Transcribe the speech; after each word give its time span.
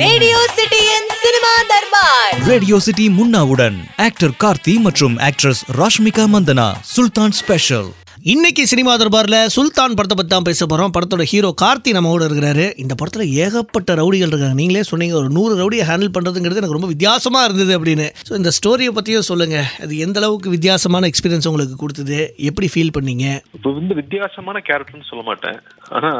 Radio 0.00 0.40
சிட்டியின் 0.56 1.06
cinema 1.20 1.52
Darbar 1.70 2.34
radio 2.48 2.76
city 2.86 3.04
முன்னாவுடன் 3.18 3.76
actor 4.06 4.34
Karthi 4.42 4.74
மற்றும் 4.86 5.14
ஆக்ட்ரஸ் 5.28 5.62
ராஷ்மிகா 5.78 6.24
மந்தனா 6.34 6.66
சுல்தான் 6.92 7.34
ஸ்பெஷல் 7.38 7.88
இன்னைக்கு 8.32 8.62
சினிமா 8.72 8.92
தர்பார்ல 9.00 9.36
சுல்தான் 9.54 9.96
படத்தை 9.98 10.16
பத்தி 10.18 10.32
தான் 10.32 10.46
பேச 10.48 10.66
போறோம். 10.70 10.92
படத்தோட 10.94 11.24
ஹீரோ 11.32 11.50
கார்த்தி 11.62 11.90
நம்ம 11.96 12.10
கூட 12.14 12.24
இருக்கிறாரு. 12.28 12.66
இந்த 12.82 12.94
படத்துல 13.00 13.26
ஏகப்பட்ட 13.44 13.94
ரவுடிகள் 14.00 14.30
இருக்காங்க. 14.32 14.58
நீங்களே 14.60 14.82
சொன்னீங்க 14.90 15.14
ஒரு 15.20 15.28
நூறு 15.36 15.54
ரவுடியை 15.60 15.84
ஹேண்டில் 15.90 16.14
பண்றதுங்கிறது 16.16 16.60
எனக்கு 16.62 16.78
ரொம்ப 16.78 16.90
வித்தியாசமா 16.94 17.42
இருந்தது 17.48 17.72
அப்படின்னு. 17.78 18.08
ஸோ 18.28 18.34
இந்த 18.40 18.52
ஸ்டோரியை 18.58 18.92
பத்தியும் 18.98 19.28
சொல்லுங்க. 19.30 19.60
அது 19.84 20.02
எந்த 20.06 20.20
அளவுக்கு 20.22 20.54
வித்தியாசமான 20.56 21.10
எக்ஸ்பீரியன்ஸ் 21.12 21.48
உங்களுக்கு 21.52 21.78
கொடுத்தது? 21.84 22.18
எப்படி 22.50 22.68
ஃபீல் 22.74 22.94
பண்ணீங்க? 22.98 23.26
இப்போ 23.58 23.72
வந்து 23.78 23.96
வித்தியாசமான 24.02 24.62
கேரக்டர்னு 24.70 25.08
சொல்ல 25.12 25.24
மாட்டேன். 25.30 25.58
ஆனா 25.98 26.12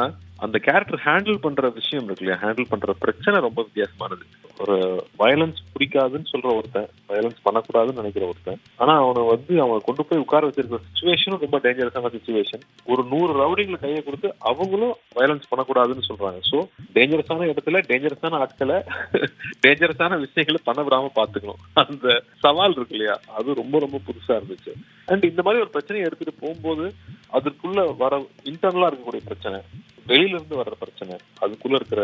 அந்த 0.45 0.57
கேரக்டர் 0.65 1.01
ஹேண்டில் 1.05 1.39
பண்ற 1.45 1.69
விஷயம் 1.77 2.05
இருக்கு 2.05 2.23
இல்லையா? 2.23 2.37
ஹேண்டில் 2.43 2.69
பண்ற 2.71 2.93
பிரச்சனை 3.03 3.37
ரொம்ப 3.45 3.59
வித்தியாசமானது. 3.67 4.23
ஒரு 4.63 4.75
வயலன்ஸ் 5.21 5.59
பிடிக்காதுன்னு 5.73 6.29
சொல்ற 6.31 6.49
ஒருத்தன் 6.59 6.87
வயலன்ஸ் 7.09 7.43
பண்ணக்கூடாதுன்னு 7.45 8.01
நினைக்கிற 8.01 8.23
ஒருத்தன் 8.31 8.59
ஆனா 8.81 8.93
அவனை 9.03 9.21
வந்து 9.31 9.53
அவனை 9.65 9.79
கொண்டு 9.87 10.03
போய் 10.07 10.23
உட்கார 10.23 10.47
வச்சிருக்கிற 10.47 10.79
சுச்சுவேஷனும் 10.87 11.43
ரொம்ப 11.45 11.57
டேஞ்சரஸான 11.65 12.11
சுச்சுவேஷன் 12.15 12.63
ஒரு 12.91 13.03
நூறு 13.11 13.31
ரவுடிகளை 13.41 13.79
கையை 13.83 14.01
கொடுத்து 14.03 14.29
அவங்களும் 14.51 14.95
வயலன்ஸ் 15.17 15.49
பண்ணக்கூடாதுன்னு 15.51 16.07
சொல்றாங்க. 16.09 16.39
ஸோ 16.51 16.59
டேஞ்சரஸான 16.97 17.47
இடத்துல 17.53 17.81
டேஞ்சரஸான 17.91 18.39
ஆட்களை 18.45 18.77
டேஞ்சரஸான 19.65 20.19
விஷயங்களை 20.25 20.61
பண்ண 20.69 20.81
விடாம 20.87 21.11
பாத்துக்கணும் 21.19 21.61
அந்த 21.83 22.07
சவால் 22.45 22.75
இருக்கு 22.77 22.97
இல்லையா? 22.97 23.17
அது 23.37 23.59
ரொம்ப 23.61 23.79
ரொம்ப 23.85 23.99
புதுசா 24.07 24.33
இருந்துச்சு. 24.39 24.73
அண்ட் 25.11 25.23
இந்த 25.31 25.41
மாதிரி 25.41 25.63
ஒரு 25.65 25.73
பிரச்சனையை 25.75 26.07
எடுத்துட்டு 26.07 26.41
போகும்போது 26.41 26.85
அதுக்குள்ள 27.37 27.79
வர 28.03 28.13
இன்டர்னலா 28.51 28.89
இருக்கக்கூடிய 28.89 29.23
பிரச்சனை. 29.29 29.59
வெளியில 30.11 30.37
இருந்து 30.37 30.59
வர்ற 30.61 30.75
பிரச்சனை 30.81 31.15
அதுக்குள்ள 31.43 31.79
இருக்கிற 31.79 32.01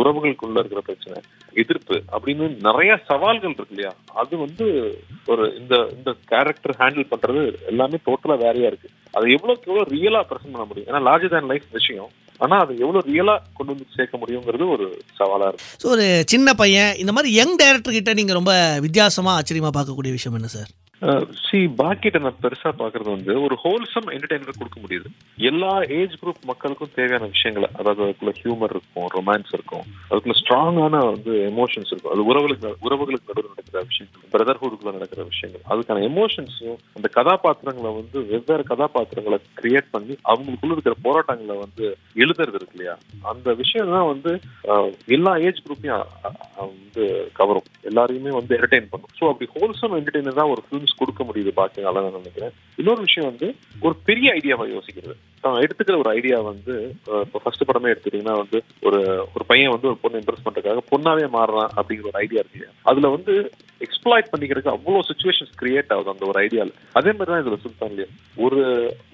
உறவுகளுக்குள்ள 0.00 0.62
இருக்கிற 0.62 0.80
பிரச்சனை 0.88 1.18
எதிர்ப்பு 1.62 1.96
அப்படின்னு 2.14 2.46
நிறைய 2.68 2.92
சவால்கள் 3.10 3.54
இருக்கு 3.56 3.74
இல்லையா? 3.74 3.92
அது 4.20 4.34
வந்து 4.44 4.66
ஒரு 5.32 5.44
இந்த 5.60 5.74
இந்த 5.96 6.10
கேரக்டர் 6.32 6.78
ஹேண்டில் 6.80 7.10
பண்றது 7.12 7.42
எல்லாமே 7.72 7.98
டோட்டலா 8.08 8.36
வேறையா 8.44 8.70
இருக்கு. 8.70 8.88
அதை 9.16 9.26
எவ்வளவுக்கு 9.36 9.70
எவ்வளவு 9.70 9.92
ரியலா 9.96 10.22
பிரசன்ட் 10.30 10.54
பண்ண 10.54 10.66
முடியும்? 10.70 10.88
ஏன்னா 10.90 11.02
லார்ஜர் 11.08 11.34
தேன் 11.34 11.50
லைஃப் 11.52 11.68
விஷயம். 11.78 12.10
ஆனா 12.40 12.56
அதை 12.64 12.74
எவ்வளவு 12.84 13.06
ரியலா 13.10 13.36
கொண்டு 13.56 13.72
வந்து 13.74 13.94
சேர்க்க 13.96 14.20
முடியுங்கிறது 14.22 14.66
ஒரு 14.74 14.86
சவாலா 15.20 15.48
இருக்கு. 15.50 15.70
ஸோ 15.82 15.86
ஒரு 15.94 16.06
சின்ன 16.32 16.54
பையன் 16.62 16.92
இந்த 17.02 17.12
மாதிரி 17.16 17.32
யங் 17.38 17.56
டைரக்டர் 17.62 17.96
கிட்ட 17.98 18.12
நீங்க 18.20 18.34
ரொம்ப 18.40 18.52
வித்தியாசமா 18.86 19.32
ஆச்சரியமா 19.38 19.72
பார்க்கக்கூடிய 19.78 20.12
விஷயம் 20.18 20.38
என்ன 20.40 20.50
சார் 20.56 20.70
சி 21.44 21.58
பாக்கிட்ட 21.80 22.18
நான் 22.22 22.40
பெருசா 22.44 22.70
பாக்குறது 22.80 23.08
வந்து 23.14 23.32
ஒரு 23.46 23.56
ஹோல்சம் 23.64 24.08
என்டர்டைன்மெண்ட் 24.14 24.60
கொடுக்க 24.60 24.78
முடியுது. 24.84 25.08
எல்லா 25.50 25.72
ஏஜ் 25.98 26.14
குரூப் 26.20 26.48
மக்களுக்கும் 26.50 26.94
தேவையான 26.96 27.28
விஷயங்களை 27.34 27.68
அதாவது 27.78 28.02
அதுக்குள்ள 28.04 28.32
ஹியூமர் 28.40 28.72
இருக்கும் 28.74 29.06
ரொமான்ஸ் 29.16 29.52
இருக்கும் 29.56 29.84
அதுக்குள்ள 30.08 30.36
ஸ்ட்ராங்கான 30.40 31.02
வந்து 31.10 31.32
எமோஷன்ஸ் 31.50 31.92
இருக்கும். 31.92 32.12
அது 32.14 32.24
உறவுகளுக்கு 32.30 32.72
உறவுகளுக்கு 32.86 33.30
நடுவில் 33.30 33.52
நடக்கிற 33.52 33.82
விஷயங்கள் 33.90 34.32
பிரதர்ஹுட்குள்ள 34.34 34.92
நடக்கிற 34.98 35.22
விஷயங்கள். 35.30 35.64
அதுக்கான 35.72 36.02
எமோஷன்ஸும் 36.10 36.80
அந்த 36.96 37.10
கதாபாத்திரங்களை 37.18 37.92
வந்து 38.00 38.18
வெவ்வேறு 38.32 38.66
கதாபாத்திரங்களை 38.72 39.38
கிரியேட் 39.60 39.92
பண்ணி 39.94 40.16
அவங்களுக்குள்ள 40.32 40.76
இருக்கிற 40.76 40.96
போராட்டங்களை 41.06 41.58
வந்து 41.64 41.86
எழுதுறது 42.22 42.58
இருக்கு 42.60 42.76
இல்லையா? 42.78 42.96
அந்த 43.32 43.48
விஷயம் 43.62 43.94
தான் 43.96 44.10
வந்து 44.12 44.32
எல்லா 45.18 45.34
ஏஜ் 45.46 45.64
குரூப்பையும் 45.64 46.04
வந்து 46.74 47.04
கவரும் 47.38 47.70
எல்லாரையுமே 47.88 48.30
வந்து 48.40 48.54
என்டர்டைன் 48.58 48.92
பண்ணும். 48.92 49.14
ஸோ 49.18 49.24
அப்படி 49.30 49.48
ஹோல்சம் 49.56 49.96
என்டர்டைனர் 50.00 50.40
தான் 50.40 50.52
ஒரு 50.56 50.62
ஃபிலிம்ஸ் 50.88 51.00
கொடுக்க 51.00 51.22
முடியுது 51.28 51.50
பாக்கினால 51.58 52.02
நான் 52.04 52.18
நினைக்கிறேன். 52.18 52.52
இன்னொரு 52.80 53.00
விஷயம் 53.06 53.28
வந்து 53.30 53.46
ஒரு 53.86 53.94
பெரிய 54.08 54.28
ஐடியாவை 54.38 54.66
யோசிக்கிறது. 54.74 55.14
நான் 55.44 55.62
எடுத்துக்கிற 55.64 55.96
ஒரு 56.02 56.10
ஐடியா 56.18 56.38
வந்து 56.50 56.74
இப்போ 57.24 57.38
ஃபர்ஸ்ட் 57.42 57.66
படமே 57.68 57.90
எடுத்துட்டீங்கன்னா 57.92 58.36
வந்து 58.42 58.58
ஒரு 58.88 59.00
ஒரு 59.34 59.44
பையன் 59.50 59.72
வந்து 59.74 59.88
ஒரு 59.90 59.98
பொண்ணு 60.02 60.20
இம்ப்ரெஸ் 60.20 60.46
பண்றதுக்காக 60.46 60.82
பொண்ணாவே 60.92 61.26
மாறுறான் 61.36 61.70
அப்படிங்கிற 61.78 62.10
ஒரு 62.12 62.20
ஐடியா 62.24 62.42
இருக்கு 62.42 62.70
அதுல 62.90 63.10
வந்து 63.16 63.34
எக்ஸ்ப்ளாய்ட் 63.80 64.32
பண்ணிக்கிறதுக்கு 64.32 64.74
அவ்வளவு 64.74 65.08
சுச்சுவேஷன்ஸ் 65.10 65.54
கிரியேட் 65.62 65.92
ஆகுது 65.96 66.14
அந்த 66.14 66.26
ஒரு 66.30 66.40
ஐடியாவில் 66.46 66.74
அதே 67.00 67.12
மாதிரி 67.12 67.30
தான் 67.32 67.42
இதுல 67.44 67.58
சுல்தான் 67.64 68.00
ஒரு 68.46 68.60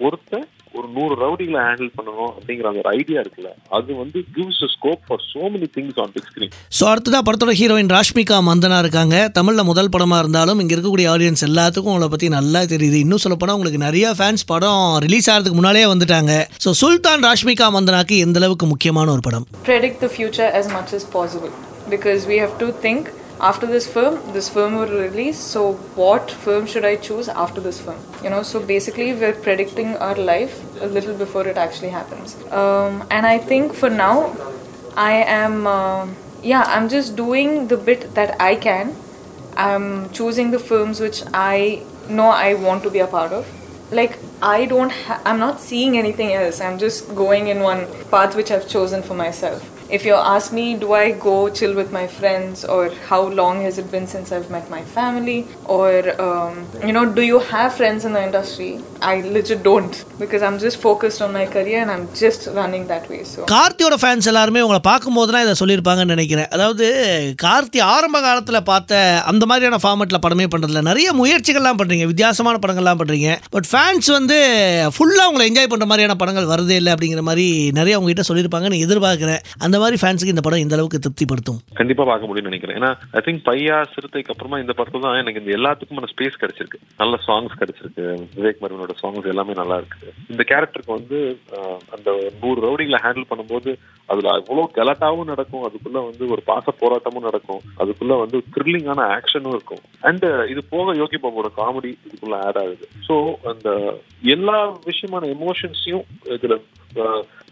ஒருத்தன் 0.07 0.47
ஒரு 0.79 0.87
நூறு 0.97 1.13
ரவுடிகளை 1.23 1.61
ஹேண்டில் 1.67 1.91
பண்ணணும் 1.97 2.31
அப்படிங்கிற 2.35 2.67
அந்த 2.71 2.81
ஒரு 2.83 2.91
ஐடியா 2.99 3.19
இருக்குல்ல. 3.23 3.51
அது 3.77 3.89
வந்து 4.01 4.19
gives 4.35 4.61
scope 4.75 5.03
for 5.07 5.23
so 5.31 5.43
many 5.53 5.67
things 5.77 5.99
on 6.03 6.13
big 6.15 6.29
screen 6.31 6.53
so 6.77 6.83
அடுத்ததா 6.93 7.21
படத்தோட 7.27 7.55
ஹீரோயின் 7.61 7.93
ராஷ்மிகா 7.95 8.39
மந்தனா 8.49 8.79
இருக்காங்க. 8.85 9.15
தமிழில் 9.37 9.69
முதல் 9.71 9.91
படமாக 9.95 10.21
இருந்தாலும் 10.23 10.61
இங்கே 10.63 10.75
இருக்கக்கூடிய 10.77 11.09
ஆடியன்ஸ் 11.15 11.45
எல்லாத்துக்கும் 11.49 11.93
உங்களை 11.93 12.09
பற்றி 12.15 12.29
நல்லா 12.37 12.63
தெரியுது. 12.73 12.99
இன்னும் 13.05 13.23
சொல்லப்போனால் 13.25 13.57
உங்களுக்கு 13.59 13.85
நிறைய 13.87 14.13
ஃபேன்ஸ் 14.19 14.45
படம் 14.53 14.83
ரிலீஸ் 15.07 15.29
ஆகிறதுக்கு 15.33 15.59
முன்னாலே 15.61 15.85
வந்துட்டாங்க. 15.93 16.33
ஸோ 16.65 16.71
சுல்தான் 16.81 17.25
ராஷ்மிகா 17.29 17.69
மந்தனாக்கு 17.77 18.17
எந்த 18.27 18.39
அளவுக்கு 18.43 18.67
முக்கியமான 18.73 19.11
ஒரு 19.17 19.23
படம்? 19.29 19.47
Predict 19.69 19.99
the 20.07 20.11
future 20.19 20.49
as 20.61 20.67
much 20.77 20.91
as 20.99 21.05
possible. 21.17 21.53
Because 21.93 22.21
we 22.31 22.37
have 22.43 22.53
to 22.61 22.67
think 22.83 23.01
after 23.47 23.67
this 23.67 23.85
film 23.95 24.19
this 24.33 24.49
film 24.49 24.75
will 24.75 24.91
release. 24.99 25.37
So 25.37 25.73
what 26.01 26.31
film 26.45 26.65
should 26.65 26.85
i 26.85 26.95
choose 26.95 27.29
after 27.29 27.61
this 27.61 27.79
film 27.79 27.99
you 28.23 28.29
know 28.29 28.41
so 28.43 28.59
basically 28.73 29.13
we're 29.13 29.39
predicting 29.47 29.95
our 29.97 30.15
life 30.15 30.55
a 30.81 30.87
little 30.87 31.15
before 31.23 31.47
it 31.47 31.57
actually 31.57 31.89
happens. 31.89 32.35
Um, 32.51 33.03
and 33.11 33.25
i 33.25 33.37
think 33.37 33.73
for 33.73 33.89
now 33.89 34.35
i 34.95 35.13
am 35.39 35.67
uh, 35.67 36.07
yeah 36.43 36.63
i'm 36.77 36.89
just 36.89 37.15
doing 37.15 37.67
the 37.67 37.77
bit 37.77 38.13
that 38.15 38.39
i 38.41 38.55
can. 38.55 38.95
I'm 39.57 40.09
choosing 40.09 40.51
the 40.51 40.59
films 40.59 40.99
which 40.99 41.21
i 41.33 41.83
know 42.09 42.29
i 42.29 42.53
want 42.55 42.83
to 42.83 42.89
be 42.89 42.99
a 42.99 43.07
part 43.07 43.31
of. 43.31 43.45
Like 43.91 44.17
i 44.41 44.65
don't 44.65 44.91
ha- 44.91 45.21
i'm 45.25 45.39
not 45.39 45.59
seeing 45.59 45.97
anything 45.97 46.33
else. 46.33 46.61
I'm 46.61 46.77
just 46.79 47.15
going 47.15 47.47
in 47.47 47.59
one 47.59 47.87
path 48.11 48.35
which 48.35 48.51
i've 48.51 48.67
chosen 48.67 49.03
for 49.03 49.13
myself 49.13 49.74
if 49.95 50.03
you 50.09 50.15
ask 50.33 50.47
me 50.57 50.65
do 50.83 50.89
i 51.01 51.05
go 51.25 51.35
chill 51.57 51.73
with 51.79 51.89
my 51.97 52.05
friends 52.17 52.63
or 52.73 52.81
how 53.09 53.21
long 53.39 53.55
has 53.65 53.75
it 53.81 53.87
been 53.93 54.07
since 54.13 54.27
i've 54.35 54.49
met 54.55 54.65
my 54.75 54.81
family? 54.97 55.39
Or 55.75 55.89
um, 56.25 56.53
you 56.87 56.93
know 56.95 57.05
do 57.19 57.23
you 57.31 57.39
have 57.51 57.69
friends 57.79 58.01
in 58.07 58.13
the 58.17 58.23
industry? 58.27 58.71
I 59.11 59.21
legit 59.35 59.61
don't 59.69 59.95
because 60.21 60.41
i'm 60.47 60.57
just 60.65 60.77
focused 60.87 61.21
on 61.25 61.31
my 61.39 61.45
career 61.55 61.79
and 61.83 61.91
i'm 61.95 62.05
just 62.23 62.41
running 62.59 62.83
that 62.91 63.05
way 63.11 63.21
so. 63.31 63.41
கார்த்தியோட 63.53 63.95
fans 64.03 64.29
எல்லாருமே 64.31 64.63
உங்களை 64.65 64.81
பார்க்கும்போது 64.89 65.31
தான் 65.35 65.45
இதை 65.45 65.55
சொல்லியிருப்பாங்கன்னு 65.61 66.15
நினைக்கிறேன். 66.15 66.49
அதாவது 66.55 66.85
கார்த்தி 67.45 67.79
ஆரம்ப 67.93 68.17
காலத்தில் 68.27 68.59
பார்த்த 68.71 68.99
அந்த 69.31 69.43
மாதிரியான 69.51 69.79
ஃபார்மேட்டில் 69.83 70.21
படமே 70.25 70.47
பண்ணுறதில்ல 70.53 70.83
நிறைய 70.89 71.07
முயற்சிகள்லாம் 71.21 71.79
பண்ணுறீங்க 71.81 72.07
வித்தியாசமான 72.11 72.59
படங்கள்லாம் 72.63 72.99
பண்ணுறீங்க 73.01 73.29
பட் 73.55 73.69
ஃபேன்ஸ் 73.71 74.09
வந்து 74.17 74.37
ஃபுல்லாக 74.97 75.29
உங்களை 75.31 75.45
என்ஜாய் 75.49 75.71
பண்ணுற 75.73 75.87
மாதிரியான 75.91 76.17
படங்கள் 76.21 76.51
வருதே 76.53 76.77
இல்லை 76.81 76.93
அப்படிங்கிற 76.95 77.23
மாதிரி 77.29 77.47
நிறைய 77.79 77.99
உங்ககிட்ட 77.99 78.25
சொல்லியிருப்பாங்கன்னு 78.29 78.81
எதிர்பார்க்குறேன். 78.87 79.41
அந்த 79.65 79.75
மாதிரி 79.85 79.99
ஃபேன்ஸுக்கு 80.03 80.35
இந்த 80.35 80.45
படம் 80.47 80.63
இந்த 80.65 80.77
அளவுக்கு 80.77 81.03
திருப்திப்படுத்தும். 81.05 81.59
கண்டிப்பா 81.81 82.03
பார்க்க 82.11 82.29
முடியும்னு 82.29 82.51
நினைக்கிறேன். 82.51 82.77
ஏன்னா 82.81 82.91
ஐ 83.17 83.21
திங்க் 83.27 83.43
பையா 83.49 83.77
சிறுத்தைக்கு 83.93 84.33
அப்புறமா 84.35 84.59
இந்த 84.63 84.75
படத்துல 84.77 85.03
தான் 85.07 85.19
எனக்கு 85.23 85.41
இந்த 85.43 85.51
எல்லாத்துக்குமான 85.59 86.09
ஸ்பேஸ் 86.13 86.41
கிடைச்சிருக்கு. 86.43 86.79
நல்ல 87.01 87.19
சாங்ஸ் 87.27 87.59
கிடைச்சிருக்கு. 87.61 88.05
விவேக் 88.37 88.61
மருவனோட 88.63 88.95
சாங்ஸ் 89.01 89.31
எல்லாமே 89.33 89.55
நல்லா 89.61 89.77
இருக்கு 89.81 90.13
இந்த 90.33 90.43
கேரக்டருக்கு 90.51 90.97
வந்து 90.99 91.19
அந்த 91.95 92.09
நூறு 92.41 92.59
ரவுடிகளை 92.67 92.99
ஹேண்டில் 93.05 93.29
பண்ணும்போது 93.31 93.71
அதுல 94.11 94.31
அவ்வளவு 94.37 94.65
கலாட்டாவும் 94.77 95.29
நடக்கும். 95.33 95.63
அதுக்குள்ள 95.67 95.99
வந்து 96.09 96.23
ஒரு 96.33 96.41
பாச 96.49 96.73
போராட்டமும் 96.81 97.27
நடக்கும். 97.27 97.61
அதுக்குள்ள 97.81 98.15
வந்து 98.23 98.37
த்ரில்லிங்கான 98.55 99.05
ஆக்ஷனும் 99.17 99.55
இருக்கும். 99.55 99.83
அண்ட் 100.09 100.25
இது 100.53 100.61
போக 100.73 100.95
யோகி 101.01 101.19
பாபோட 101.23 101.49
காமெடி 101.59 101.91
இதுக்குள்ள 102.07 102.37
ஆட் 102.47 102.59
ஆகுது. 102.63 102.87
ஸோ 103.07 103.15
அந்த 103.51 103.69
எல்லா 104.35 104.59
விஷயமான 104.89 105.29
எமோஷன்ஸையும் 105.37 106.05
இதுல 106.37 106.57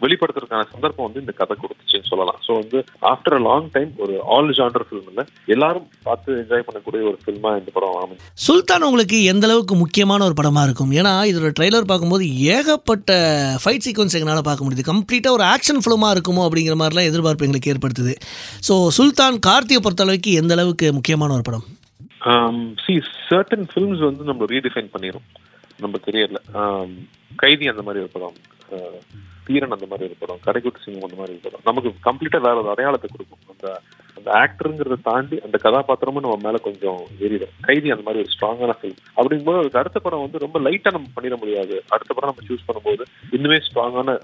வெளிப்படுத்துறதுக்கான 0.04 0.66
சந்தர்ப்பம் 0.70 1.06
வந்து 1.06 1.22
இந்த 1.22 1.34
கதை 1.34 1.54
கொடுத்துச்சுன்னு 1.56 2.10
சொல்லலாம். 2.10 2.38
ஸோ 2.46 2.52
வந்து 2.58 2.78
ஆஃப்டர் 3.10 3.36
அ 3.36 3.42
லாங் 3.44 3.68
டைம் 3.72 3.90
ஒரு 4.02 4.14
ஆல் 4.32 4.50
ஜாண்டர் 4.58 4.86
ஃபிலிம் 4.86 5.08
இல்ல 5.10 5.22
எல்லாரும் 5.48 5.86
பார்த்து 6.04 6.38
என்ஜாய் 6.40 6.66
பண்ணக்கூடிய 6.66 7.02
ஒரு 7.10 7.18
ஃபில்மா 7.22 7.52
இந்த 7.58 7.70
படம் 7.74 7.96
அமைஞ்சு 7.98 8.26
சுல்தான் 8.44 8.86
உங்களுக்கு 8.86 9.18
எந்த 9.32 9.46
அளவுக்கு 9.48 9.74
முக்கியமான 9.80 10.24
ஒரு 10.24 10.36
படமாக 10.38 10.66
இருக்கும்? 10.68 10.92
ஏன்னா 10.98 11.14
இதோட 11.30 11.50
ட்ரெய்லர் 11.56 11.90
பார்க்கும்போது 11.90 12.24
ஏகப்பட்ட 12.54 13.10
ஃபைட் 13.62 13.86
சீக்வன்ஸ் 13.86 14.16
எங்களால் 14.16 14.48
பார்க்க 14.48 14.64
முடியுது. 14.64 14.88
கம்ப்ளீட்டாக 14.90 15.36
ஒரு 15.36 15.46
ஆக்ஷன் 15.50 15.82
ஃபிலிமாக 15.82 16.14
இருக்குமோ 16.14 16.44
அப்படிங்கிற 16.46 16.76
மாதிரிலாம் 16.80 17.10
எதிர்பார்ப்பு 17.10 17.46
எங்களுக்கு 17.46 17.72
ஏற்படுத்துது. 17.72 18.14
ஸோ 18.62 18.76
சுல்தான் 18.96 19.38
கார்த்தியை 19.46 19.82
பொறுத்தளவுக்கு 19.82 20.32
எந்த 20.40 20.54
அளவுக்கு 20.54 20.88
முக்கியமான 20.96 21.34
ஒரு 21.34 21.44
படம்? 21.44 21.66
சி 22.82 22.94
சர்டன் 23.24 23.66
ஃபிலிம்ஸ் 23.70 24.02
வந்து 24.02 24.24
நம்ம 24.24 24.46
ரீடிஃபைன் 24.50 24.92
பண்ணிடும் 24.92 25.26
நம்ம 25.80 25.98
கெரியர்ல 26.04 26.38
கைதி 27.36 27.64
அந்த 27.70 27.82
மாதிரி 27.82 28.02
ஒரு 28.04 28.12
படம். 28.12 28.36
ஆஹ், 28.72 29.00
தீரன் 29.44 29.70
அந்த 29.70 29.86
மாதிரி 29.86 30.08
ஒரு 30.08 30.16
படம் 30.18 30.44
கடைக்குட்டி 30.46 30.82
சிங்கம் 30.84 31.08
அந்த 31.08 31.16
மாதிரி 31.16 31.38
ஒரு 31.38 31.42
படம். 31.42 31.64
நமக்கு 31.64 31.90
கம்ப்ளீட்டா 32.10 32.40
வேற 32.40 32.56
ஒரு 32.60 32.68
அடையாளத்தை 32.68 33.10
கொடுக்கும். 33.10 33.44
அந்த 33.52 33.80
அந்த 34.16 34.30
ஆக்டருங்கிறத 34.42 34.96
தாண்டி 35.02 35.40
அந்த 35.40 35.58
கதாபாத்திரமும் 35.62 36.24
நம்ம 36.26 36.38
மேல 36.42 36.56
கொஞ்சம் 36.58 37.00
ஏறிடும். 37.20 37.52
கைதி 37.60 37.90
அந்த 37.90 38.04
மாதிரி 38.06 38.22
ஒரு 38.24 38.32
ஸ்ட்ராங்கான 38.34 38.74
ஃபிலிம் 38.78 39.00
அப்படிங்கும்போது 39.16 39.58
அதுக்கு 39.58 39.78
அடுத்த 39.78 39.98
படம் 39.98 40.20
வந்து 40.20 40.38
ரொம்ப 40.38 40.60
லைட்டா 40.60 40.90
நம்ம 40.90 41.08
பண்ணிட 41.16 41.38
முடியாது. 41.38 41.82
அடுத்த 41.88 42.14
படம் 42.14 42.30
நம்ம 42.30 42.44
சூஸ் 42.48 42.66
பண்ணும்போது 42.68 43.02
இன்னுமே 43.30 43.58
ஸ்ட்ராங்கான 43.68 44.16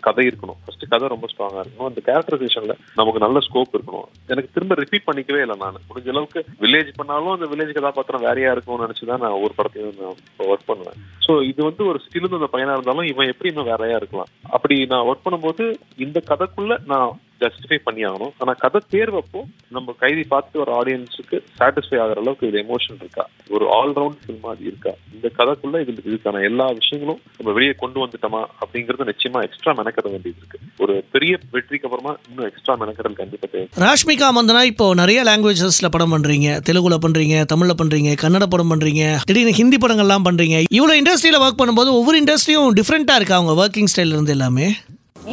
கதை 0.00 0.26
இருக்கணும். 0.26 0.58
ஃபர்ஸ்ட் 0.64 0.88
கதை 0.88 1.08
ரொம்ப 1.08 1.26
ஸ்ட்ராங்கா 1.32 1.62
இருக்கணும். 1.64 1.90
அந்த 1.90 2.02
கேரக்டரைசேஷன்ல 2.08 2.76
நமக்கு 2.94 3.20
நல்ல 3.20 3.38
ஸ்கோப் 3.38 3.76
இருக்கணும். 3.78 4.08
எனக்கு 4.26 4.50
திரும்ப 4.52 4.74
ரிப்பீட் 4.74 5.08
பண்ணிக்கவே 5.10 5.40
இல்லை 5.40 5.56
நான். 5.64 5.80
முடிஞ்ச 5.88 6.08
அளவுக்கு 6.08 6.44
வில்லேஜ் 6.60 6.92
பண்ணாலும் 6.96 7.34
அந்த 7.36 7.48
வில்லேஜ் 7.52 7.72
கதாபாத்திரம் 7.72 8.20
வேறையா 8.20 8.52
இருக்கும்னு 8.52 8.86
நினைச்சுதான் 8.86 9.22
நான் 9.26 9.40
ஒரு 9.44 9.54
படத்தையும் 9.58 9.98
நான் 10.00 10.48
ஒர்க் 10.52 10.68
பண்ணுவேன். 10.70 10.98
ஸோ 11.26 11.44
இது 11.46 11.60
வந்து 11.64 11.86
ஒரு 11.86 12.00
ஸ்டில் 12.04 12.30
அந்த 12.32 12.48
பையனா 12.52 12.72
இருந்தாலும் 12.72 13.10
இவன் 13.12 13.30
எப்படி 13.32 13.48
இன்னும் 13.48 13.70
வேறையா 13.72 13.96
இருக்கலாம். 13.96 14.30
அப்படி 14.50 14.86
நான் 14.86 15.06
ஒர்க் 15.08 15.26
பண்ணும்போது 15.26 15.64
இந்த 15.96 16.22
கதைக்குள்ள 16.30 16.74
நான் 16.84 17.10
ஜஸ்டிஃபை 17.42 17.78
பண்ணி 17.86 18.02
ஆகணும் 18.08 18.32
ஆனா 18.38 18.52
கதை 18.64 18.80
தேர்வப்போ 18.94 19.40
நம்ம 19.76 19.94
கைதி 20.02 20.24
பார்த்து 20.32 20.60
ஒரு 20.64 20.72
ஆடியன்ஸுக்கு 20.80 21.36
சாட்டிஸ்ஃபை 21.58 21.98
ஆகிற 22.04 22.20
அளவுக்கு 22.22 22.48
இது 22.50 22.58
எமோஷன் 22.64 22.98
இருக்கா? 23.00 23.24
ஒரு 23.54 23.66
ஆல்ரவுண்ட் 23.78 24.18
ஃபில்மா 24.24 24.50
அது 24.54 24.64
இருக்கா? 24.70 24.92
இந்த 25.16 25.28
கதைக்குள்ள 25.38 25.80
இது 25.84 25.92
இதுக்கான 26.10 26.42
எல்லா 26.48 26.66
விஷயங்களும் 26.80 27.20
நம்ம 27.36 27.52
வெளியே 27.58 27.74
கொண்டு 27.82 28.00
வந்துட்டோமா? 28.04 28.42
அப்படிங்கறது 28.62 29.08
நிச்சயமா 29.10 29.40
எக்ஸ்ட்ரா 29.46 29.74
மெனக்கட 29.80 30.06
வேண்டியது 30.14 30.40
இருக்கு. 30.42 30.58
ஒரு 30.78 30.94
பெரிய 31.14 31.32
வெற்றிக்கு 31.54 31.88
அப்புறமா 31.88 32.12
இன்னும் 32.28 32.48
எக்ஸ்ட்ரா 32.50 32.76
மெனக்கடல் 32.82 33.18
கண்டிப்பா 33.20 33.48
தேவை. 33.52 33.66
ராஷ்மிகா 33.84 34.28
மந்தனா 34.38 34.62
இப்போ 34.72 34.94
நிறைய 35.02 35.22
லாங்குவேஜஸ்ல 35.28 35.90
படம் 35.90 36.14
பண்றீங்க. 36.14 36.48
தெலுங்குல 36.68 36.98
பண்றீங்க 37.06 37.36
தமிழ்ல 37.54 37.74
பண்றீங்க 37.82 38.12
கன்னட 38.24 38.46
படம் 38.54 38.72
பண்றீங்க 38.72 39.04
திடீர்னு 39.28 39.58
ஹிந்தி 39.60 39.76
படங்கள்லாம் 39.76 40.26
பண்றீங்க. 40.28 40.58
இவ்வளவு 40.78 41.00
இண்டஸ்ட்ரியில 41.02 41.40
ஒர்க் 41.44 41.60
பண்ணும்போது 41.62 41.92
ஒவ்வொரு 41.98 42.18
இண்டஸ்ட்ரியும் 42.22 42.76
டிஃப்ரெண்டா 42.80 43.16
இருக்கா 43.20 43.38
அவங்க 43.40 43.54
ஒர்க்கிங் 43.62 43.90
ஸ்டைல் 43.94 44.14
இருந்து 44.16 44.34
எல்லாமே? 44.38 44.68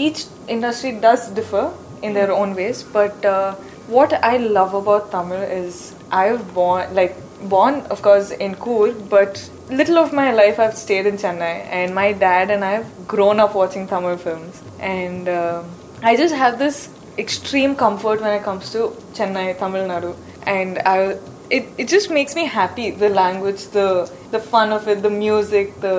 Each 0.06 0.22
industry 0.56 0.92
does 1.06 1.22
differ. 1.38 1.64
In 2.01 2.13
their 2.13 2.31
own 2.31 2.56
ways 2.56 2.84
but 2.84 3.25
uh, 3.25 3.54
what 3.96 4.13
i 4.31 4.38
love 4.60 4.74
about 4.81 5.12
tamil 5.16 5.42
is 5.62 5.96
i've 6.22 6.44
born 6.54 6.84
like 7.00 7.16
born 7.42 7.81
of 7.90 8.01
course 8.01 8.31
in 8.31 8.56
Coor, 8.56 8.92
but 9.10 9.50
little 9.69 9.98
of 9.98 10.12
my 10.12 10.31
life 10.34 10.60
i've 10.60 10.78
stayed 10.78 11.06
in 11.06 11.18
chennai 11.18 11.66
and 11.72 11.94
my 11.94 12.12
dad 12.12 12.50
and 12.50 12.66
i've 12.66 12.88
grown 13.07 13.40
up 13.40 13.56
watching 13.56 13.88
tamil 13.88 14.18
films. 14.18 14.62
And 14.80 15.30
uh, 15.30 15.63
i 16.04 16.16
just 16.16 16.36
have 16.36 16.60
this 16.60 16.90
extreme 17.18 17.75
comfort 17.75 18.22
when 18.22 18.34
it 18.34 18.44
comes 18.44 18.72
to 18.72 18.95
chennai 19.13 19.57
tamil 19.57 19.88
nadu. 19.88 20.16
And 20.45 20.80
i 20.80 21.16
it, 21.50 21.66
it 21.78 21.88
just 21.88 22.12
makes 22.12 22.36
me 22.36 22.45
happy 22.45 22.92
the 22.92 23.10
language 23.10 23.68
the 23.78 23.88
the 24.31 24.40
fun 24.40 24.72
of 24.72 24.88
it 24.88 25.02
the 25.02 25.10
music 25.10 25.80
the 25.81 25.98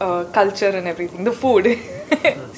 uh, 0.00 0.24
culture 0.38 0.72
and 0.80 0.86
everything 0.86 1.24
the 1.24 1.32
food. 1.32 1.66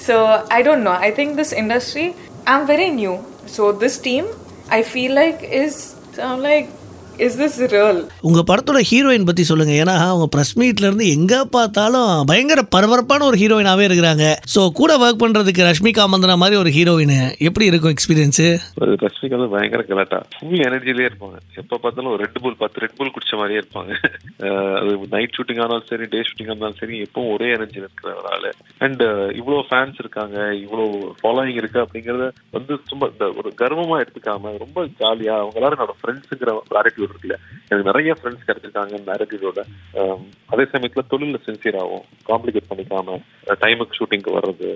So 0.06 0.14
i 0.50 0.62
don't 0.66 0.82
know. 0.86 0.96
I 1.08 1.10
think 1.16 1.36
this 1.36 1.52
industry 1.52 2.06
i'm 2.46 2.66
very 2.66 2.90
new. 2.90 3.24
So 3.46 3.72
this 3.72 3.98
team 3.98 4.26
i 4.70 4.82
feel 4.82 5.14
like 5.14 5.42
is 5.42 5.96
i'm 6.18 6.40
like 6.40 6.70
is 7.24 7.34
this 7.40 7.54
real? 7.72 7.98
உங்க 8.28 8.40
படத்தோட 8.48 8.80
heroine 8.90 9.26
பத்தி 9.28 9.42
சொல்லுங்க. 9.50 9.72
ஏன்னா 9.82 9.94
அவங்க 10.06 10.26
press 10.34 10.52
மீட்ல 10.60 10.86
இருந்து 10.88 11.06
எங்க 11.16 11.34
பார்த்தாலும் 11.56 12.12
பயங்கர 12.30 12.60
பரபரப்பான 12.74 13.26
ஒரு 13.30 13.36
ஹீரோயினாவே 13.42 13.84
இருக்கிறாங்க. 13.88 14.24
ஸோ 14.54 14.60
கூட 14.80 14.92
ஒர்க் 15.02 15.20
பண்றதுக்கு 15.22 15.66
ரஷ்மிகா 15.68 16.04
மந்தனா 16.12 16.36
மாதிரி 16.42 16.56
ஒரு 16.62 16.72
ஹீரோயின் 16.76 17.14
எப்படி 17.48 17.66
இருக்கும் 17.70 17.94
எக்ஸ்பீரியன்ஸ் 17.94 18.42
அது 18.82 18.96
ரஷ்மிகா 19.04 19.36
வந்து 19.36 19.50
பயங்கர 19.56 19.82
கலாட்டா. 19.90 20.20
ஃபுல் 20.38 20.64
எனர்ஜிலேயே 20.68 21.08
இருப்பாங்க. 21.10 21.38
எப்ப 21.62 21.80
பார்த்தாலும் 21.84 22.12
ஒரு 22.14 22.22
ரெட் 22.24 22.40
புல் 22.44 22.58
பத்து 22.62 22.82
ரெட் 22.84 22.96
புல் 23.00 23.12
குடிச்ச 23.16 23.36
மாதிரியே 23.42 23.62
இருப்பாங்க. 23.62 23.92
அது 24.80 24.92
நைட் 25.16 25.36
ஷூட்டிங் 25.38 25.62
ஆனாலும் 25.64 25.88
சரி 25.92 26.06
டே 26.14 26.22
ஷூட்டிங் 26.28 26.50
இருந்தாலும் 26.50 26.80
சரி 26.82 26.96
எப்பவும் 27.06 27.32
ஒரே 27.34 27.48
எனர்ஜியில் 27.56 27.86
இருக்கிற 27.86 28.14
ஒரு 28.20 28.28
ஆளு. 28.34 28.52
அண்ட் 28.86 29.02
இவ்வளோ 29.40 29.60
ஃபேன்ஸ் 29.70 30.02
இருக்காங்க 30.04 30.36
இவ்வளோ 30.64 30.84
ஃபாலோயிங் 31.20 31.60
இருக்கு 31.62 31.80
அப்படிங்கறத 31.84 32.26
வந்து 32.58 32.72
சும்மா 32.90 33.08
இந்த 33.12 33.26
ஒரு 33.40 33.50
கர்வமா 33.62 33.96
எடுத்துக்காம 34.02 34.54
ரொம்ப 34.64 34.80
ஜாலியா 35.00 35.36
அவங்க 35.42 35.58
எல்லாரும் 35.60 35.78
என்னோட 35.78 35.96
ஃப்ரெண்ட்ஸுங்கிற 36.00 36.52
இருக்குல்ல 37.12 37.38
எனக்கு 37.68 37.88
நிறைய 37.90 38.16
ஃப்ரெண்ட்ஸ் 38.18 38.46
கிடைச்சிருக்காங்க 38.48 38.94
இந்த 39.00 39.12
அதே 40.52 40.64
சமயத்துல 40.74 41.04
தொழில 41.12 41.38
சின்சியர் 41.48 41.78
ஆகும் 41.82 42.06
காம்ப்ளிகேட் 42.30 42.70
பண்ணிக்காம 42.70 43.18
டைமுக்கு 43.64 43.98
ஷூட்டிங்க்கு 43.98 44.36
வர்றது 44.38 44.70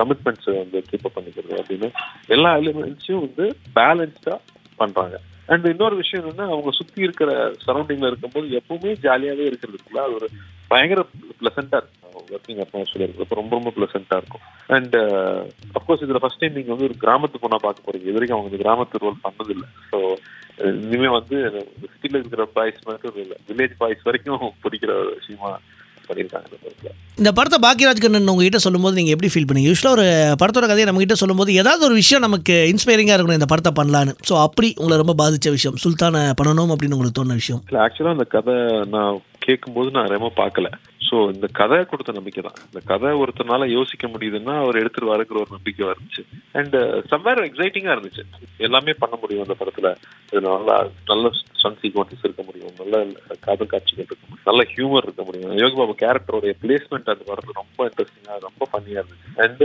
கமிட்மெண்ட்ஸ் 0.00 0.50
வந்து 0.62 0.80
கீப் 0.88 1.06
அப் 1.08 1.16
பண்ணிக்கிறது 1.18 1.54
அப்படின்னு 1.60 1.90
எல்லா 2.36 2.52
எலிமெண்ட்ஸையும் 2.62 3.24
வந்து 3.26 3.46
பேலன்ஸ்டா 3.78 4.36
பண்றாங்க. 4.82 5.16
அண்ட் 5.52 5.66
இன்னொரு 5.70 5.96
விஷயம் 6.00 6.22
என்னன்னா 6.22 6.44
அவங்க 6.52 6.70
சுத்தி 6.76 7.00
இருக்கிற 7.06 7.30
சரௌண்டிங்ல 7.64 8.10
இருக்கும்போது 8.10 8.46
எப்பவுமே 8.60 8.92
ஜாலியாவே 9.06 9.44
இருக்கிறதுக்குள்ள 9.48 10.00
அது 10.04 10.14
ஒரு 10.20 10.28
பயங்கர 10.70 11.00
பிளசண்டா 11.40 11.78
இருக்கும். 11.80 12.00
ஒர்க்கிங் 12.34 12.60
அட்மாஸ்பியர் 12.62 13.04
இருக்கிறப்ப 13.06 13.36
ரொம்ப 13.40 13.52
ரொம்ப 13.58 13.70
பிளசண்டா 13.76 14.16
இருக்கும். 14.20 14.44
அண்ட் 14.76 14.96
அப்கோர்ஸ் 15.78 16.04
இதுல 16.04 16.20
ஃபர்ஸ்ட் 16.22 16.40
டைம் 16.42 16.56
நீங்க 16.58 16.72
வந்து 16.74 16.88
ஒரு 16.88 16.96
கிராமத்து 17.04 17.42
பொண்ணா 17.42 17.58
பார்க்க 17.66 17.86
போறீங்க. 17.86 18.06
இது 18.08 18.16
வரைக்கும் 18.16 18.38
அவங்க 18.38 18.50
இந்த 18.50 18.62
கிராமத்து 18.64 19.02
ரோல் 19.04 19.24
பண்ணதில்லை. 19.26 19.68
ஸோ 19.90 19.98
இனிமே 20.58 21.08
வந்து 21.08 21.36
சிட்டில 21.92 22.20
இருக்கிற 22.20 22.44
பாய்ஸ் 22.46 22.82
மட்டும் 22.86 23.16
இல்லை 23.16 23.36
வில்லேஜ் 23.48 23.76
பாய்ஸ் 23.78 24.02
வரைக்கும் 24.02 24.52
பிடிக்கிற 24.64 24.92
ஒரு 25.04 25.14
விஷயமா 25.20 25.52
இந்த 27.18 27.30
படத்தை 27.32 27.58
பாக்கியராஜ் 27.62 28.00
கண்ணன் 28.00 28.28
உங்ககிட்ட 28.28 28.58
சொல்லும்போது 28.58 28.96
நீங்கள் 28.96 29.14
எப்படி 29.14 29.30
ஃபீல் 29.32 29.46
பண்ணீங்க? 29.48 29.70
யூஸ்வலாக 29.70 29.96
ஒரு 29.96 30.04
படத்தோட 30.40 30.66
கதையை 30.66 30.86
நம்மகிட்ட 30.88 31.12
சொல்லும்போது 31.12 31.54
ஏதாவது 31.54 31.84
ஒரு 31.84 31.94
விஷயம் 31.94 32.22
நமக்கு 32.22 32.54
இன்ஸ்பைரிங்காக 32.72 33.16
இருக்கணும் 33.16 33.32
இந்த 33.32 33.46
படத்தை 33.46 33.72
பண்ணலான்னு. 33.78 34.12
ஸோ 34.28 34.42
அப்படி 34.42 34.74
உங்களை 34.76 34.96
ரொம்ப 34.96 35.14
பாதிச்ச 35.22 35.50
விஷயம் 35.50 35.76
சுல்தானை 35.84 36.22
பண்ணணும் 36.40 36.72
அப்படின்னு 36.72 36.96
உங்களுக்கு 36.96 37.18
தோணுன 37.20 37.32
விஷயம். 37.32 37.62
இல்ல 37.68 37.86
ஆக்சுவலா 37.86 38.10
அந்த 38.10 38.24
கதை 38.24 38.54
நான் 38.86 39.20
கேட்கும்போது 39.48 39.88
நான் 39.90 40.12
ரொம்ப 40.14 40.30
பார்க்கல. 40.36 40.68
ஸோ 41.08 41.16
இந்த 41.34 41.46
கதை 41.52 41.78
கொடுத்த 41.84 42.12
நம்பிக்கை 42.12 42.42
தான். 42.42 42.58
இந்த 42.66 42.80
கதை 42.90 43.10
ஒருத்தனால 43.22 43.66
யோசிக்க 43.68 44.04
முடியுதுன்னா 44.06 44.54
அவர் 44.62 44.80
எடுத்துட்டு 44.80 45.12
வரங்கிற 45.12 45.40
ஒரு 45.42 45.52
நம்பிக்கை 45.56 45.84
வந்துச்சு. 45.86 46.22
அண்ட் 46.52 46.76
சம்வேர் 47.12 47.42
எக்ஸைட்டிங்கா 47.48 47.94
இருந்துச்சு. 47.96 48.24
எல்லாமே 48.68 48.92
பண்ண 49.02 49.14
முடியும் 49.20 49.44
அந்த 49.46 49.56
படத்துல. 49.60 49.90
இது 50.30 50.40
நல்லா 50.48 50.76
நல்ல 51.06 51.30
சன் 51.64 51.78
சீக்வன்சஸ் 51.82 52.24
இருக்க 52.26 52.42
முடியும். 52.48 52.74
நல்ல 52.80 53.02
காதல் 53.46 53.72
காட்சிகள் 53.72 54.02
இருக்க 54.04 54.16
முடியும். 54.20 54.42
நல்ல 54.48 54.62
ஹியூமர் 54.72 55.06
இருக்க 55.08 55.22
முடியும். 55.28 55.52
யோகி 55.62 55.76
பாபு 55.80 55.94
கேரக்டரோட 56.02 56.54
பிளேஸ்மெண்ட் 56.62 57.12
அந்த 57.12 57.24
படத்துல 57.28 57.56
ரொம்ப 57.62 57.88
இன்ட்ரெஸ்டிங்கா 57.88 58.34
ரொம்ப 58.48 58.68
ஃபன்னியா 58.70 59.00
இருந்துச்சு 59.02 59.32
அண்ட் 59.44 59.64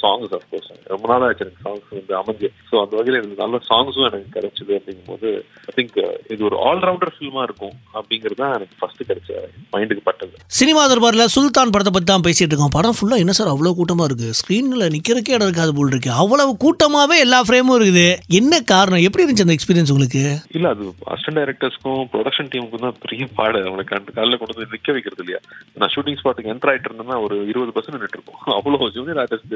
சாங்ஸ் 0.00 0.34
அஃப்கோர்ஸ் 0.38 0.70
ரொம்ப 0.94 1.06
நாள் 1.12 1.24
ஆச்சு 1.26 1.44
எனக்கு 1.44 1.64
சாங்ஸ் 1.66 1.86
வந்து 1.98 2.14
அமைஞ்சு. 2.20 2.48
ஸோ 2.70 2.74
அந்த 2.82 2.94
வகையில் 2.98 3.18
எனக்கு 3.20 3.38
நல்ல 3.44 3.60
சாங்ஸும் 3.70 4.08
எனக்கு 4.10 4.28
கிடைச்சது 4.36 4.72
அப்படிங்கும்போது 4.78 5.28
ஐ 5.68 5.74
திங்க் 5.78 5.98
இது 6.34 6.40
ஒரு 6.48 6.58
ஆல்ரவுண்டர் 6.68 7.14
ஃபில்மா 7.16 7.42
இருக்கும் 7.48 7.76
அப்படிங்கிறது 7.98 8.40
தான் 8.42 8.54
எனக்கு 8.58 8.76
ஃபர்ஸ்ட் 8.80 9.02
கிடைச்ச 9.10 9.30
மைண்டுக்கு 9.74 10.04
பட்டது. 10.08 10.34
சினிமா 10.60 10.84
தர்பாரில் 10.92 11.32
சுல்தான் 11.36 11.74
படத்தை 11.76 11.92
பற்றி 11.94 12.10
தான் 12.12 12.26
பேசிட்டு 12.28 12.52
இருக்கோம். 12.52 12.74
படம் 12.78 12.98
ஃபுல்லாக 12.98 13.24
என்ன 13.24 13.36
சார் 13.40 13.52
அவ்வளோ 13.54 13.74
கூட்டமாக 13.80 14.08
இருக்குது 14.10 14.38
ஸ்க்ரீனில் 14.40 14.90
நிற்கிறக்கே 14.96 15.36
இடம் 15.36 15.48
இருக்காது 15.48 15.74
போல் 15.78 15.92
இருக்கு. 15.94 16.12
அவ்வளவு 16.22 16.52
கூட்டமாகவே 16.66 17.18
எல்லா 17.26 17.40
ஃப்ரேமும் 17.48 17.76
இருக்குது. 17.78 18.06
என்ன 18.40 18.60
காரணம்? 18.72 19.04
எப்படி 19.06 19.24
இருந்துச்சு 19.24 19.46
அந்த 19.46 19.56
எக்ஸ்பீரியன்ஸ் 19.58 19.92
உங்களுக்கு? 19.94 20.24
இல்ல 20.58 20.68
அது 20.74 20.86
அசிஸ்டன்ட் 21.22 21.40
டைரக்டர்ஸ்க்கும் 21.40 22.06
ப்ரொடக்ஷன் 22.12 22.48
டீமுக்கும் 22.52 22.84
தான் 22.84 22.96
பெரிய 23.02 23.24
பாடு. 23.36 23.58
அவனை 23.68 23.82
கண்டு 23.90 24.14
காலைல 24.16 24.36
கொண்டு 24.38 24.54
வந்து 24.54 24.74
நிற்க 24.74 24.92
வைக்கிறது 24.94 25.22
இல்லையா? 25.24 25.40
நான் 25.80 25.92
ஷூட்டிங் 25.94 26.18
ஸ்பாட்டுக்கு 26.20 26.50
என்டர் 26.52 26.70
ஆகிட்டு 26.70 26.88
இருந்தேன்னா 26.90 27.16
ஒரு 27.24 27.36
இருபது 27.50 27.72
பர்சன்ட் 27.74 27.96
நின்றுருக்கும் 27.96 28.40
அவ்வளோ 28.56 28.78
ஜூனியர் 28.96 29.20
ஆர்டிஸ்ட் 29.22 29.54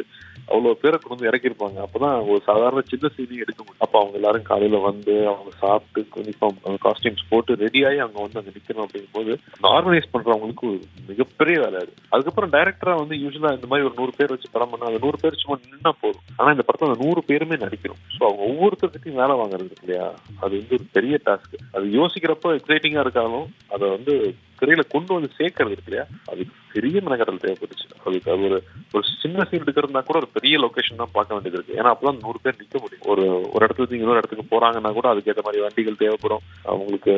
அவ்வளோ 0.51 0.75
பேரை 0.83 0.97
கொண்டு 0.99 1.15
வந்து 1.15 1.29
இறக்கியிருப்பாங்க. 1.31 1.79
அப்பதான் 1.87 2.17
ஒரு 2.31 2.41
சாதாரண 2.49 2.83
சின்ன 2.93 3.11
சீனி 3.17 3.43
எடுக்க 3.45 3.61
முடியும். 3.63 3.83
அப்போ 3.87 3.97
அவங்க 4.03 4.17
எல்லாரும் 4.21 4.47
காலையில் 4.51 4.79
வந்து 4.89 5.15
அவங்க 5.33 5.51
சாப்பிட்டு 5.63 6.21
யூனிஃபார்ம் 6.21 6.79
காஸ்டியூம்ஸ் 6.87 7.27
போட்டு 7.33 7.59
ரெடி 7.65 7.83
ஆகி 7.91 8.01
அவங்க 8.05 8.21
வந்து 8.27 8.41
அங்கே 8.43 8.55
நிற்கணும் 8.59 8.85
அப்படிங்கும்போது 8.87 9.35
ஆர்கனைஸ் 9.75 10.13
பண்றவங்களுக்கு 10.15 10.71
மிகப்பெரிய 11.11 11.57
வேலை 11.65 11.81
அது. 11.83 11.93
அதுக்கப்புறம் 12.15 12.55
டைரக்டராக 12.57 13.03
வந்து 13.03 13.17
யூஸ்வலாக 13.25 13.59
இந்த 13.59 13.71
மாதிரி 13.73 13.89
ஒரு 13.89 13.99
நூறு 14.01 14.15
பேர் 14.21 14.35
வச்சு 14.35 14.55
படம் 14.55 14.73
பண்ணால் 14.73 14.93
அந்த 14.93 15.03
நூறு 15.07 15.21
பேர் 15.25 15.41
சும்மா 15.43 15.59
நின்னா 15.65 15.95
போதும். 16.05 16.25
ஆனால் 16.39 16.55
இந்த 16.57 16.67
படத்தில் 16.67 16.91
அந்த 16.91 17.01
நூறு 17.05 17.23
பேருமே 17.31 17.59
நடிக்கணும். 17.67 18.03
ஸோ 18.17 18.23
அவங்க 18.29 18.43
ஒவ்வொருத்தர்கிட்டையும் 18.53 19.21
வேலை 19.23 19.37
வாங்குறது 19.43 19.77
இல்லையா? 19.83 20.09
அது 20.43 20.53
வந்து 20.61 20.77
ஒரு 20.79 20.87
பெரிய 20.99 21.15
டாஸ்க் 21.27 21.56
அது 21.73 21.87
யோசிக்கிறப்போ 21.91 22.48
எக்ஸைட்டிங்கா 22.56 23.03
இருக்காலும் 23.03 23.46
அதை 23.69 23.89
வந்து 23.89 24.15
திரையில 24.60 24.84
கொண்டு 24.94 25.10
வந்து 25.17 25.31
சேர்க்கறது 25.39 25.75
இருக்கு 25.75 25.91
இல்லையா? 25.93 26.06
அதுக்கு 26.32 26.55
பெரிய 26.75 27.01
மெனக்கடல் 27.05 27.43
தேவைப்பட்டுச்சு. 27.44 27.86
அதுக்கு 28.06 28.31
அது 28.32 28.46
ஒரு 28.48 28.58
ஒரு 28.94 29.05
சின்ன 29.22 29.46
சீன் 29.51 29.63
எடுக்கிறதுனா 29.65 30.03
கூட 30.08 30.19
ஒரு 30.22 30.31
பெரிய 30.36 30.56
லொகேஷன் 30.65 31.01
தான் 31.03 31.15
பார்க்க 31.17 31.36
வேண்டியது 31.36 31.58
இருக்கு. 31.58 31.79
ஏன்னா 31.81 31.93
அப்பதான் 31.93 32.22
நூறு 32.25 32.41
பேர் 32.44 32.60
நிற்க 32.63 32.79
முடியும். 32.84 33.06
ஒரு 33.13 33.25
ஒரு 33.55 33.63
இடத்துல 33.67 34.01
இன்னொரு 34.01 34.22
இடத்துக்கு 34.22 34.53
போறாங்கன்னா 34.55 34.93
கூட 34.98 35.06
அதுக்கேற்ற 35.13 35.44
மாதிரி 35.48 35.65
வண்டிகள் 35.67 36.03
தேவைப்படும். 36.05 36.44
அவங்களுக்கு 36.72 37.15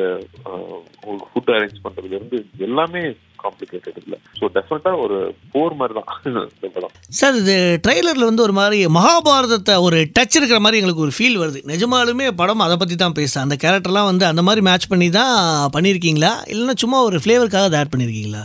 உங்களுக்கு 1.03 1.31
ஃபுட் 1.33 1.55
அரேஞ்ச் 1.57 1.83
பண்றதுல 1.87 2.17
இருந்து 2.19 2.37
எல்லாமே 2.67 3.01
காம்ப்ளிகேட்டட் 3.43 3.99
இல்லை. 4.01 4.17
ஸோ 4.37 4.45
டெஃபினட்டா 4.55 4.91
ஒரு 5.03 5.17
போர் 5.53 5.75
மாதிரி 5.79 5.93
தான் 5.97 6.07
இந்த 6.53 6.69
படம் 6.75 6.93
சார் 7.19 7.35
இது 7.41 7.53
ட்ரெய்லர்ல 7.85 8.27
வந்து 8.29 8.43
ஒரு 8.45 8.53
மாதிரி 8.57 8.79
மகாபாரதத்தை 8.97 9.75
ஒரு 9.85 9.99
டச் 10.17 10.37
இருக்கிற 10.39 10.59
மாதிரி 10.65 10.79
எங்களுக்கு 10.79 11.05
ஒரு 11.05 11.13
ஃபீல் 11.17 11.39
வருது. 11.43 11.59
நிஜமாலுமே 11.71 12.27
படம் 12.41 12.65
அதை 12.65 12.75
பற்றி 12.81 12.95
தான் 13.03 13.15
பேசுது 13.19 13.43
அந்த 13.43 13.55
கேரக்டர்லாம் 13.63 14.09
வந்து 14.11 14.25
அந்த 14.31 14.41
மாதிரி 14.47 14.63
மேட்ச் 14.67 14.89
பண்ணி 14.93 15.07
தான் 15.19 15.35
பண்ணியிருக்கீங்களா? 15.75 16.31
இல்லைன்னா 16.53 16.75
சும்மா 16.83 16.99
ஒரு 17.09 17.19
ஃப்ளேவருக்காக 17.29 17.67
அதை 17.67 17.79
ஆட் 17.79 17.91
பண்ணியிருக்கீங்களா 17.91 18.41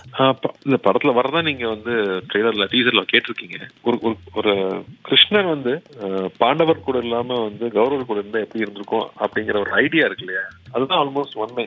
இந்த 0.65 0.79
படத்துல 0.87 1.13
வரதா 1.15 1.41
நீங்க 1.43 1.65
வந்து 1.69 1.93
ட்ரெய்லர்ல 2.29 2.65
டீசர்ல 2.73 3.03
கேட்டிருக்கீங்க. 3.13 3.59
ஒரு 3.85 3.97
ஒரு 4.03 4.17
ஒரு 4.35 4.53
கிருஷ்ணன் 5.03 5.53
வந்து 5.53 5.73
பாண்டவர் 6.39 6.83
கூட 6.83 6.99
இல்லாம 6.99 7.39
வந்து 7.41 7.65
கௌரவர் 7.71 8.07
கூட 8.07 8.19
இருந்தா 8.21 8.39
எப்படி 8.39 8.63
இருந்திருக்கும் 8.63 9.07
அப்படிங்கிற 9.21 9.57
ஒரு 9.61 9.73
ஐடியா 9.83 10.07
இருக்கு 10.07 10.25
இல்லையா? 10.27 10.45
அதுதான் 10.73 11.01
ஆல்மோஸ்ட் 11.03 11.41
உண்மை 11.45 11.65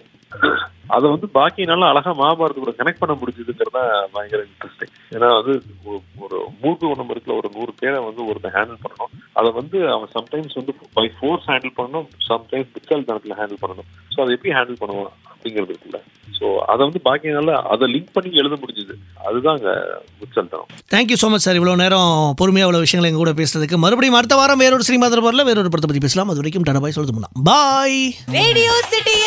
அதை 0.87 1.09
வந்து 1.09 1.27
பாக்கினால 1.33 1.87
அழகா 1.87 2.11
மகாபாரத 2.13 2.53
கூட 2.53 2.71
கனெக்ட் 2.77 2.99
பண்ண 2.99 3.17
முடிஞ்சதுங்கிறதா 3.21 3.81
பயங்கர 4.11 4.43
இன்ட்ரெஸ்டிங் 4.43 4.93
ஏன்னா 5.11 5.43
வந்து 5.43 5.63
ஒரு- 5.85 6.01
ஒரு 6.19 6.43
மூக்கு 6.61 6.87
ஒண்ணு 6.87 7.09
இருக்குல்ல 7.09 7.37
ஒரு 7.37 7.49
நூறு 7.53 7.73
பேரை 7.79 8.03
வந்து 8.03 8.27
ஒருத்தன் 8.27 8.51
ஹேண்டில் 8.51 8.83
பண்ணணும். 8.83 9.13
அதை 9.33 9.51
வந்து 9.51 9.89
அவன் 9.89 10.09
சம்டைம்ஸ் 10.13 10.55
வந்து 10.55 10.75
பை 10.93 11.11
ஃபோர்ஸ் 11.19 11.47
ஹேண்டில் 11.47 11.77
பண்ணணும் 11.77 12.07
சம்டைம்ஸ் 12.29 12.71
புத்தால் 12.73 13.03
தனத்துல 13.03 13.37
ஹேண்டில் 13.37 13.61
பண்ணணும். 13.61 13.89
ஸோ 14.15 14.21
அதை 14.21 14.33
எப்படி 14.33 14.53
ஹேண்டில் 14.53 14.81
பண்ணுவான் 14.81 15.11
அப்படிங்கிறது 15.31 15.73
இருக்குல்ல. 15.73 15.99
ஸோ 16.39 16.55
அதை 16.57 16.89
வந்து 16.89 16.99
பாக்கியனால 17.05 17.51
அதை 17.63 17.93
லிங்க் 17.93 18.13
பண்ணி 18.13 18.35
எழுத 18.35 18.55
முடிஞ்சது. 18.55 18.93
அதுதான் 19.25 19.57
அங்க 19.57 20.01
புத்தல் 20.19 20.49
தனம் 20.49 20.65
தேங்க்யூ 20.93 21.15
ஸோ 21.21 21.29
மச் 21.29 21.39
சார் 21.39 21.55
இவ்வளோ 21.55 21.75
நேரம் 21.75 22.33
பொறுமையாக 22.37 22.71
இவ்வளோ 22.71 22.79
விஷயங்களை 22.79 23.15
எங்க 23.15 23.23
கூட 23.23 23.31
பேசுறதுக்கு 23.33 23.77
மறுபடியும் 23.77 24.15
அடுத்த 24.15 24.35
வாரம் 24.35 24.57
வேறொரு 24.57 24.83
தர்பாரில் 24.83 25.43
வேறொரு 25.43 25.69
படத்தை 25.69 25.87
பற்றி 25.87 25.97
பேசலாம். 25.97 26.27
அது 26.27 26.35
வரைக்கும் 26.35 26.61
டாடா 26.61 26.79
பாய் 26.79 26.95
சொல்லுது 26.95 27.43
பாய் 27.43 27.99
Radio 28.31 28.71
City 28.93 29.17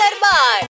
दरबार। 0.00 0.60